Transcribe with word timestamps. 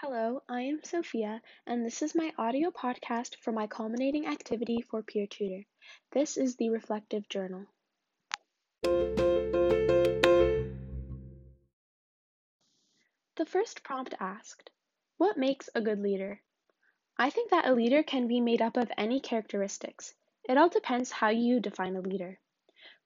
Hello, 0.00 0.44
I 0.48 0.60
am 0.60 0.78
Sophia, 0.84 1.42
and 1.66 1.84
this 1.84 2.02
is 2.02 2.14
my 2.14 2.32
audio 2.38 2.70
podcast 2.70 3.34
for 3.42 3.50
my 3.50 3.66
culminating 3.66 4.28
activity 4.28 4.80
for 4.80 5.02
Peer 5.02 5.26
Tutor. 5.26 5.64
This 6.12 6.36
is 6.36 6.54
the 6.54 6.70
Reflective 6.70 7.28
Journal. 7.28 7.66
The 13.34 13.44
first 13.44 13.82
prompt 13.82 14.14
asked, 14.20 14.70
What 15.16 15.36
makes 15.36 15.68
a 15.74 15.80
good 15.80 15.98
leader? 15.98 16.40
I 17.18 17.30
think 17.30 17.50
that 17.50 17.66
a 17.66 17.74
leader 17.74 18.04
can 18.04 18.28
be 18.28 18.40
made 18.40 18.62
up 18.62 18.76
of 18.76 18.92
any 18.96 19.18
characteristics. 19.18 20.14
It 20.48 20.56
all 20.56 20.68
depends 20.68 21.10
how 21.10 21.30
you 21.30 21.58
define 21.58 21.96
a 21.96 22.00
leader. 22.00 22.38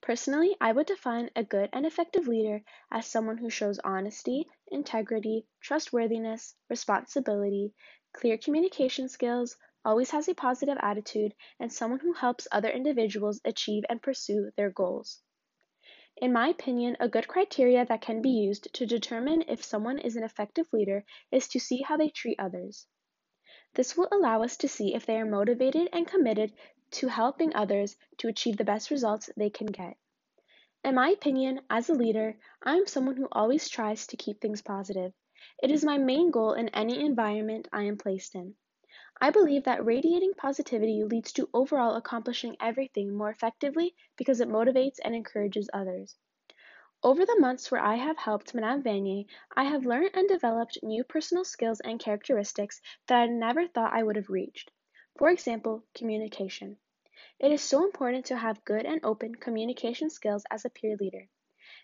Personally, 0.03 0.55
I 0.61 0.73
would 0.73 0.89
define 0.89 1.31
a 1.35 1.43
good 1.43 1.71
and 1.73 1.87
effective 1.87 2.29
leader 2.29 2.63
as 2.91 3.07
someone 3.07 3.39
who 3.39 3.49
shows 3.49 3.79
honesty, 3.79 4.47
integrity, 4.73 5.47
trustworthiness, 5.61 6.55
responsibility, 6.69 7.73
clear 8.13 8.37
communication 8.39 9.09
skills, 9.09 9.57
always 9.85 10.11
has 10.11 10.29
a 10.29 10.35
positive 10.35 10.79
attitude, 10.81 11.35
and 11.61 11.73
someone 11.73 12.01
who 12.01 12.13
helps 12.13 12.49
other 12.51 12.71
individuals 12.71 13.41
achieve 13.45 13.85
and 13.89 14.03
pursue 14.03 14.51
their 14.57 14.71
goals. 14.71 15.21
In 16.17 16.33
my 16.33 16.49
opinion, 16.49 16.97
a 17.01 17.09
good 17.09 17.27
criteria 17.27 17.85
that 17.87 18.03
can 18.03 18.23
be 18.23 18.31
used 18.31 18.73
to 18.75 18.87
determine 18.87 19.45
if 19.49 19.65
someone 19.65 19.99
is 19.99 20.15
an 20.15 20.23
effective 20.23 20.67
leader 20.73 21.05
is 21.31 21.49
to 21.49 21.59
see 21.59 21.83
how 21.83 21.97
they 21.97 22.11
treat 22.11 22.39
others. 22.39 22.87
This 23.75 23.97
will 23.97 24.09
allow 24.13 24.43
us 24.43 24.57
to 24.59 24.69
see 24.69 24.95
if 24.95 25.07
they 25.07 25.19
are 25.19 25.25
motivated 25.25 25.89
and 25.93 26.07
committed 26.07 26.53
to 26.93 27.09
helping 27.09 27.57
others 27.57 27.97
to 28.19 28.29
achieve 28.29 28.59
the 28.59 28.65
best 28.65 28.91
results 28.91 29.31
they 29.37 29.51
can 29.51 29.67
get. 29.67 29.97
In 30.85 30.97
my 30.97 31.11
opinion, 31.11 31.61
as 31.71 31.89
a 31.89 31.95
leader, 31.95 32.37
I 32.63 32.77
am 32.77 32.89
someone 32.89 33.17
who 33.17 33.29
always 33.31 33.69
tries 33.69 34.05
to 34.09 34.17
keep 34.17 34.41
things 34.41 34.63
positive. 34.63 35.13
It 35.63 35.71
is 35.71 35.85
my 35.85 35.97
main 35.97 36.33
goal 36.33 36.55
in 36.55 36.71
any 36.71 36.99
environment 36.99 37.69
I 37.73 37.85
am 37.85 37.97
placed 37.97 38.35
in. 38.35 38.57
I 39.21 39.31
believe 39.31 39.63
that 39.65 39.85
radiating 39.85 40.35
positivity 40.35 41.05
leads 41.05 41.33
to 41.35 41.49
overall 41.55 41.95
accomplishing 41.95 42.57
everything 42.61 43.15
more 43.15 43.31
effectively 43.31 43.95
because 44.17 44.41
it 44.41 44.49
motivates 44.49 44.99
and 45.05 45.15
encourages 45.15 45.71
others. 45.73 46.17
Over 47.05 47.25
the 47.25 47.39
months 47.39 47.71
where 47.71 47.81
I 47.81 47.95
have 47.95 48.19
helped 48.19 48.53
Madame 48.53 48.83
Vanier, 48.83 49.27
I 49.57 49.63
have 49.65 49.87
learned 49.87 50.11
and 50.15 50.29
developed 50.29 50.83
new 50.83 51.05
personal 51.05 51.45
skills 51.45 51.79
and 51.81 52.01
characteristics 52.01 52.81
that 53.07 53.21
I 53.23 53.27
never 53.27 53.69
thought 53.69 53.93
I 53.93 54.03
would 54.03 54.17
have 54.17 54.31
reached. 54.31 54.73
For 55.17 55.31
example, 55.31 55.85
communication. 55.95 56.79
It 57.43 57.51
is 57.51 57.61
so 57.61 57.85
important 57.85 58.27
to 58.27 58.37
have 58.37 58.65
good 58.65 58.87
and 58.87 59.05
open 59.05 59.35
communication 59.35 60.11
skills 60.11 60.45
as 60.49 60.65
a 60.65 60.71
peer 60.71 60.97
leader. 60.97 61.29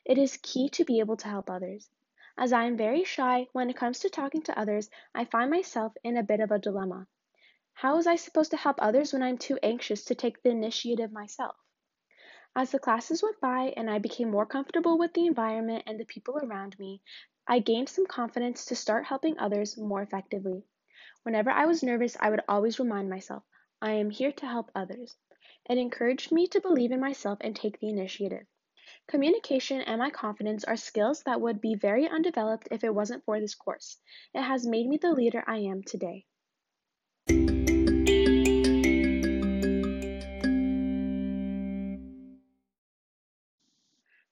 It 0.05 0.17
is 0.17 0.39
key 0.41 0.69
to 0.69 0.85
be 0.85 1.01
able 1.01 1.17
to 1.17 1.27
help 1.27 1.51
others. 1.51 1.91
As 2.37 2.53
I 2.53 2.67
am 2.67 2.77
very 2.77 3.03
shy 3.03 3.49
when 3.51 3.69
it 3.69 3.77
comes 3.77 3.99
to 3.99 4.09
talking 4.09 4.43
to 4.43 4.57
others, 4.57 4.89
I 5.17 5.25
find 5.25 5.51
myself 5.51 5.93
in 6.05 6.17
a 6.17 6.23
bit 6.23 6.39
of 6.39 6.53
a 6.53 6.61
dilemma. 6.61 7.09
How 7.73 7.99
is 7.99 8.07
I 8.07 8.15
supposed 8.15 8.53
to 8.53 8.57
help 8.57 8.77
others 8.81 9.13
when 9.13 9.25
I'm 9.25 9.37
too 9.37 9.59
anxious 9.61 10.05
to 10.05 10.15
take 10.15 10.41
the 10.45 10.51
initiative 10.51 11.11
myself? 11.11 11.57
As 12.55 12.71
the 12.71 12.79
classes 12.79 13.21
went 13.21 13.41
by 13.41 13.75
and 13.77 13.91
I 13.91 13.99
became 13.99 14.31
more 14.31 14.47
comfortable 14.47 14.97
with 14.97 15.13
the 15.13 15.27
environment 15.27 15.83
and 15.89 15.99
the 15.99 16.05
people 16.05 16.39
around 16.39 16.79
me, 16.79 17.03
I 17.49 17.59
gained 17.59 17.89
some 17.89 18.07
confidence 18.07 18.65
to 18.67 18.77
start 18.77 19.07
helping 19.07 19.37
others 19.41 19.77
more 19.77 20.03
effectively. 20.03 20.63
Whenever 21.25 21.51
I 21.51 21.67
was 21.67 21.83
nervous, 21.83 22.17
I 22.21 22.31
would 22.31 22.43
always 22.49 22.79
remind 22.79 23.11
myself, 23.11 23.43
I 23.83 23.95
am 23.95 24.11
here 24.11 24.31
to 24.31 24.47
help 24.47 24.71
others. 24.73 25.17
It 25.69 25.77
encouraged 25.77 26.33
me 26.33 26.47
to 26.47 26.63
believe 26.63 26.93
in 26.93 27.01
myself 27.01 27.39
and 27.43 27.55
take 27.55 27.79
the 27.79 27.91
initiative. 27.91 28.47
Communication 29.07 29.83
and 29.83 29.99
my 29.99 30.09
confidence 30.09 30.65
are 30.65 30.77
skills 30.77 31.23
that 31.25 31.43
would 31.43 31.61
be 31.61 31.75
very 31.75 32.09
undeveloped 32.09 32.69
if 32.71 32.85
it 32.85 32.95
wasn't 32.95 33.23
for 33.25 33.39
this 33.39 33.55
course. 33.55 33.99
It 34.33 34.41
has 34.41 34.67
made 34.67 34.89
me 34.89 34.97
the 34.97 35.13
leader 35.13 35.45
I 35.47 35.59
am 35.59 35.83
today. 35.83 36.25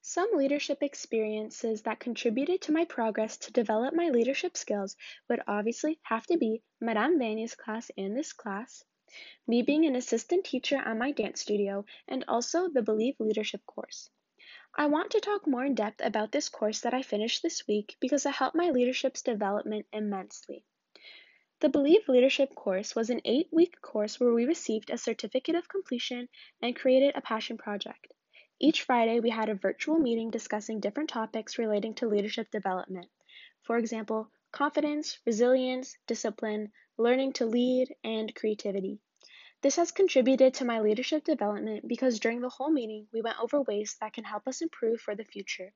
Some 0.01 0.31
leadership 0.33 0.81
experiences 0.81 1.83
that 1.83 1.99
contributed 1.99 2.61
to 2.61 2.71
my 2.71 2.85
progress 2.85 3.37
to 3.37 3.51
develop 3.51 3.93
my 3.93 4.09
leadership 4.09 4.57
skills 4.57 4.95
would 5.29 5.43
obviously 5.47 5.99
have 6.01 6.25
to 6.27 6.37
be 6.37 6.63
Madame 6.81 7.19
Vanier's 7.19 7.53
class 7.53 7.91
and 7.95 8.17
this 8.17 8.33
class, 8.33 8.83
me 9.47 9.61
being 9.61 9.85
an 9.85 9.95
assistant 9.95 10.45
teacher 10.45 10.77
at 10.77 10.97
my 10.97 11.11
dance 11.11 11.41
studio, 11.41 11.85
and 12.07 12.25
also 12.27 12.67
the 12.67 12.81
Believe 12.81 13.19
Leadership 13.19 13.65
course. 13.65 14.09
I 14.75 14.85
want 14.87 15.11
to 15.11 15.19
talk 15.19 15.47
more 15.47 15.65
in 15.65 15.75
depth 15.75 16.01
about 16.03 16.31
this 16.31 16.49
course 16.49 16.81
that 16.81 16.93
I 16.93 17.01
finished 17.01 17.41
this 17.41 17.67
week 17.67 17.95
because 17.99 18.25
it 18.25 18.33
helped 18.33 18.55
my 18.55 18.69
leadership's 18.69 19.21
development 19.21 19.87
immensely. 19.91 20.63
The 21.59 21.69
Believe 21.69 22.07
Leadership 22.07 22.53
course 22.53 22.95
was 22.95 23.09
an 23.09 23.21
eight 23.25 23.47
week 23.51 23.81
course 23.81 24.19
where 24.19 24.31
we 24.31 24.45
received 24.45 24.91
a 24.91 24.97
certificate 24.99 25.55
of 25.55 25.67
completion 25.67 26.29
and 26.61 26.75
created 26.75 27.15
a 27.15 27.21
passion 27.21 27.57
project. 27.57 28.13
Each 28.59 28.83
Friday, 28.83 29.19
we 29.19 29.31
had 29.31 29.49
a 29.49 29.55
virtual 29.55 29.97
meeting 29.97 30.29
discussing 30.29 30.79
different 30.79 31.09
topics 31.09 31.57
relating 31.57 31.95
to 31.95 32.07
leadership 32.07 32.51
development. 32.51 33.07
For 33.63 33.77
example, 33.77 34.29
confidence, 34.51 35.19
resilience, 35.25 35.97
discipline, 36.07 36.71
learning 36.97 37.33
to 37.33 37.45
lead, 37.45 37.93
and 38.03 38.33
creativity. 38.33 38.99
This 39.61 39.75
has 39.77 39.91
contributed 39.91 40.53
to 40.55 40.65
my 40.65 40.79
leadership 40.81 41.23
development 41.23 41.87
because 41.87 42.19
during 42.19 42.41
the 42.41 42.49
whole 42.49 42.69
meeting, 42.69 43.07
we 43.11 43.21
went 43.21 43.39
over 43.39 43.61
ways 43.61 43.97
that 43.99 44.13
can 44.13 44.23
help 44.23 44.47
us 44.47 44.61
improve 44.61 45.01
for 45.01 45.15
the 45.15 45.25
future. 45.25 45.73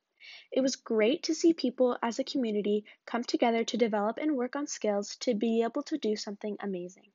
It 0.51 0.61
was 0.61 0.75
great 0.75 1.23
to 1.23 1.33
see 1.33 1.53
people 1.53 1.97
as 2.03 2.19
a 2.19 2.23
community 2.23 2.85
come 3.05 3.23
together 3.23 3.63
to 3.63 3.77
develop 3.77 4.17
and 4.17 4.37
work 4.37 4.55
on 4.55 4.67
skills 4.67 5.15
to 5.21 5.33
be 5.33 5.63
able 5.63 5.83
to 5.83 5.97
do 5.97 6.15
something 6.15 6.57
amazing. 6.59 7.11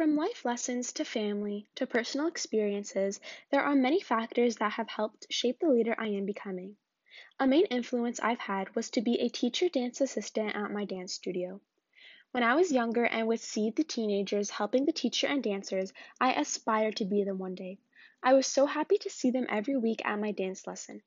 From 0.00 0.16
life 0.16 0.46
lessons 0.46 0.94
to 0.94 1.04
family 1.04 1.68
to 1.74 1.86
personal 1.86 2.26
experiences, 2.26 3.20
there 3.50 3.60
are 3.62 3.74
many 3.74 4.00
factors 4.00 4.56
that 4.56 4.72
have 4.72 4.88
helped 4.88 5.26
shape 5.30 5.58
the 5.60 5.68
leader 5.68 5.94
I 5.98 6.06
am 6.06 6.24
becoming. 6.24 6.78
A 7.38 7.46
main 7.46 7.66
influence 7.66 8.18
I've 8.18 8.38
had 8.38 8.74
was 8.74 8.88
to 8.92 9.02
be 9.02 9.20
a 9.20 9.28
teacher 9.28 9.68
dance 9.68 10.00
assistant 10.00 10.56
at 10.56 10.70
my 10.70 10.86
dance 10.86 11.12
studio. 11.12 11.60
When 12.30 12.42
I 12.42 12.54
was 12.54 12.72
younger 12.72 13.04
and 13.04 13.28
would 13.28 13.40
see 13.40 13.68
the 13.68 13.84
teenagers 13.84 14.48
helping 14.48 14.86
the 14.86 14.92
teacher 14.94 15.26
and 15.26 15.42
dancers, 15.42 15.92
I 16.18 16.32
aspired 16.32 16.96
to 16.96 17.04
be 17.04 17.22
them 17.22 17.36
one 17.36 17.54
day. 17.54 17.76
I 18.22 18.32
was 18.32 18.46
so 18.46 18.64
happy 18.64 18.96
to 18.96 19.10
see 19.10 19.30
them 19.30 19.44
every 19.50 19.76
week 19.76 20.00
at 20.06 20.18
my 20.18 20.32
dance 20.32 20.66
lesson. 20.66 21.02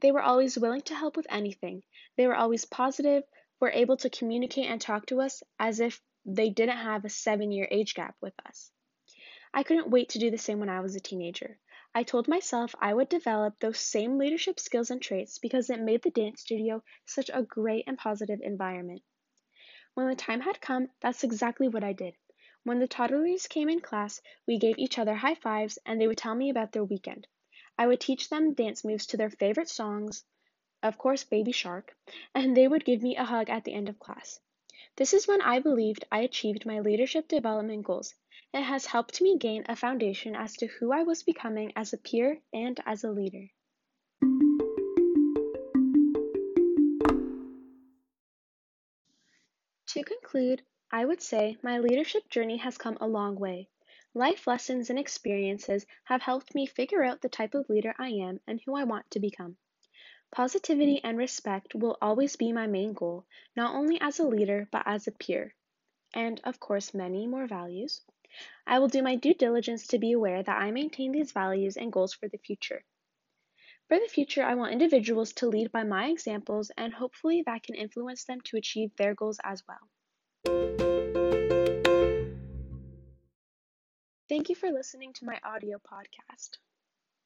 They 0.00 0.12
were 0.12 0.20
always 0.20 0.58
willing 0.58 0.82
to 0.82 0.94
help 0.94 1.16
with 1.16 1.26
anything. 1.30 1.82
They 2.18 2.26
were 2.26 2.36
always 2.36 2.66
positive, 2.66 3.24
were 3.58 3.70
able 3.70 3.96
to 3.96 4.10
communicate 4.10 4.66
and 4.66 4.82
talk 4.82 5.06
to 5.06 5.22
us 5.22 5.42
as 5.58 5.80
if 5.80 6.02
they 6.24 6.50
didn't 6.50 6.78
have 6.78 7.04
a 7.04 7.08
seven 7.08 7.52
year 7.52 7.68
age 7.70 7.94
gap 7.94 8.16
with 8.20 8.34
us. 8.46 8.70
I 9.52 9.62
couldn't 9.62 9.90
wait 9.90 10.08
to 10.10 10.18
do 10.18 10.30
the 10.30 10.38
same 10.38 10.58
when 10.58 10.68
I 10.68 10.80
was 10.80 10.96
a 10.96 11.00
teenager. 11.00 11.58
I 11.94 12.02
told 12.02 12.26
myself 12.26 12.74
I 12.80 12.92
would 12.92 13.08
develop 13.08 13.60
those 13.60 13.78
same 13.78 14.18
leadership 14.18 14.58
skills 14.58 14.90
and 14.90 15.00
traits 15.00 15.38
because 15.38 15.70
it 15.70 15.80
made 15.80 16.02
the 16.02 16.10
dance 16.10 16.40
studio 16.40 16.82
such 17.06 17.30
a 17.32 17.42
great 17.42 17.84
and 17.86 17.96
positive 17.96 18.40
environment. 18.42 19.02
When 19.94 20.08
the 20.08 20.16
time 20.16 20.40
had 20.40 20.60
come, 20.60 20.90
that's 21.00 21.22
exactly 21.22 21.68
what 21.68 21.84
I 21.84 21.92
did. 21.92 22.16
When 22.64 22.80
the 22.80 22.88
toddlers 22.88 23.46
came 23.46 23.68
in 23.68 23.80
class, 23.80 24.20
we 24.46 24.58
gave 24.58 24.78
each 24.78 24.98
other 24.98 25.14
high 25.14 25.36
fives 25.36 25.78
and 25.86 26.00
they 26.00 26.08
would 26.08 26.18
tell 26.18 26.34
me 26.34 26.50
about 26.50 26.72
their 26.72 26.82
weekend. 26.82 27.28
I 27.78 27.86
would 27.86 28.00
teach 28.00 28.28
them 28.28 28.54
dance 28.54 28.84
moves 28.84 29.06
to 29.08 29.16
their 29.16 29.30
favorite 29.30 29.68
songs, 29.68 30.24
of 30.82 30.98
course, 30.98 31.22
Baby 31.22 31.52
Shark, 31.52 31.96
and 32.34 32.56
they 32.56 32.66
would 32.66 32.84
give 32.84 33.02
me 33.02 33.16
a 33.16 33.24
hug 33.24 33.50
at 33.50 33.64
the 33.64 33.74
end 33.74 33.88
of 33.88 34.00
class. 34.00 34.40
This 34.96 35.14
is 35.14 35.28
when 35.28 35.40
I 35.40 35.60
believed 35.60 36.04
I 36.10 36.20
achieved 36.20 36.66
my 36.66 36.80
leadership 36.80 37.28
development 37.28 37.84
goals. 37.84 38.14
It 38.52 38.62
has 38.62 38.86
helped 38.86 39.20
me 39.20 39.38
gain 39.38 39.64
a 39.68 39.76
foundation 39.76 40.34
as 40.34 40.56
to 40.56 40.66
who 40.66 40.92
I 40.92 41.02
was 41.02 41.22
becoming 41.22 41.72
as 41.76 41.92
a 41.92 41.98
peer 41.98 42.40
and 42.52 42.80
as 42.86 43.04
a 43.04 43.10
leader. 43.10 43.50
To 49.86 50.02
conclude, 50.02 50.62
I 50.90 51.04
would 51.04 51.22
say 51.22 51.56
my 51.62 51.78
leadership 51.78 52.28
journey 52.28 52.56
has 52.56 52.76
come 52.76 52.98
a 53.00 53.06
long 53.06 53.36
way. 53.36 53.68
Life 54.12 54.46
lessons 54.46 54.90
and 54.90 54.98
experiences 54.98 55.86
have 56.04 56.22
helped 56.22 56.54
me 56.54 56.66
figure 56.66 57.04
out 57.04 57.20
the 57.20 57.28
type 57.28 57.54
of 57.54 57.68
leader 57.68 57.94
I 57.98 58.08
am 58.08 58.40
and 58.46 58.60
who 58.60 58.74
I 58.74 58.82
want 58.82 59.10
to 59.12 59.20
become. 59.20 59.56
Positivity 60.34 61.00
and 61.04 61.16
respect 61.16 61.76
will 61.76 61.96
always 62.02 62.34
be 62.34 62.52
my 62.52 62.66
main 62.66 62.92
goal, 62.92 63.24
not 63.54 63.72
only 63.76 64.00
as 64.00 64.18
a 64.18 64.26
leader, 64.26 64.68
but 64.72 64.82
as 64.84 65.06
a 65.06 65.12
peer. 65.12 65.54
And, 66.12 66.40
of 66.42 66.58
course, 66.58 66.92
many 66.92 67.28
more 67.28 67.46
values. 67.46 68.02
I 68.66 68.80
will 68.80 68.88
do 68.88 69.00
my 69.00 69.14
due 69.14 69.34
diligence 69.34 69.86
to 69.86 69.98
be 70.00 70.10
aware 70.10 70.42
that 70.42 70.60
I 70.60 70.72
maintain 70.72 71.12
these 71.12 71.30
values 71.30 71.76
and 71.76 71.92
goals 71.92 72.14
for 72.14 72.28
the 72.28 72.38
future. 72.38 72.82
For 73.86 73.96
the 73.96 74.08
future, 74.08 74.42
I 74.42 74.56
want 74.56 74.72
individuals 74.72 75.34
to 75.34 75.46
lead 75.46 75.70
by 75.70 75.84
my 75.84 76.08
examples, 76.08 76.72
and 76.76 76.92
hopefully 76.92 77.44
that 77.46 77.62
can 77.62 77.76
influence 77.76 78.24
them 78.24 78.40
to 78.46 78.56
achieve 78.56 78.90
their 78.96 79.14
goals 79.14 79.38
as 79.44 79.62
well. 79.68 79.88
Thank 84.28 84.48
you 84.48 84.56
for 84.56 84.72
listening 84.72 85.12
to 85.12 85.26
my 85.26 85.38
audio 85.44 85.78
podcast. 85.78 86.58